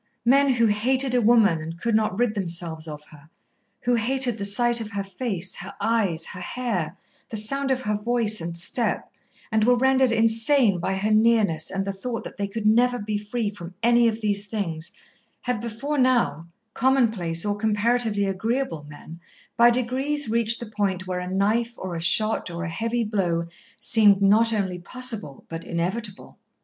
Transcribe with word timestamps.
Men 0.25 0.49
who 0.53 0.65
hated 0.65 1.13
a 1.13 1.21
woman 1.21 1.61
and 1.61 1.79
could 1.79 1.93
not 1.93 2.17
rid 2.17 2.33
themselves 2.33 2.87
of 2.87 3.03
her, 3.09 3.29
who 3.81 3.93
hated 3.93 4.39
the 4.39 4.45
sight 4.45 4.81
of 4.81 4.89
her 4.93 5.03
face, 5.03 5.57
her 5.57 5.75
eyes, 5.79 6.25
her 6.25 6.39
hair, 6.39 6.97
the 7.29 7.37
sound 7.37 7.69
of 7.69 7.81
her 7.81 7.93
voice 7.93 8.41
and 8.41 8.57
step, 8.57 9.11
and 9.51 9.63
were 9.63 9.75
rendered 9.75 10.11
insane 10.11 10.79
by 10.79 10.95
her 10.95 11.11
nearness 11.11 11.69
and 11.69 11.85
the 11.85 11.93
thought 11.93 12.23
that 12.23 12.37
they 12.37 12.49
never 12.65 12.97
could 12.97 13.05
be 13.05 13.19
free 13.19 13.51
from 13.51 13.75
any 13.83 14.07
of 14.07 14.21
these 14.21 14.47
things, 14.47 14.91
had 15.41 15.61
before 15.61 15.99
now, 15.99 16.47
commonplace 16.73 17.45
or 17.45 17.55
comparatively 17.55 18.25
agreeable 18.25 18.83
men, 18.89 19.19
by 19.55 19.69
degrees 19.69 20.27
reached 20.27 20.59
the 20.59 20.65
point 20.75 21.05
where 21.05 21.19
a 21.19 21.31
knife 21.31 21.75
or 21.77 21.93
a 21.95 22.01
shot 22.01 22.49
or 22.49 22.63
a 22.63 22.69
heavy 22.69 23.03
blow 23.03 23.45
seemed 23.79 24.19
not 24.19 24.51
only 24.51 24.79
possible 24.79 25.45
but 25.47 25.63
inevitable. 25.63 26.39